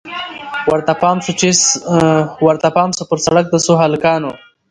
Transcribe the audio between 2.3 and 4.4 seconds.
ورته پام سو پر سړک د څو هلکانو